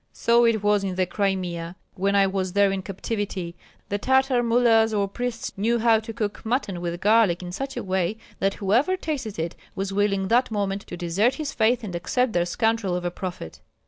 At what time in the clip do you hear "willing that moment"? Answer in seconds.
9.93-10.87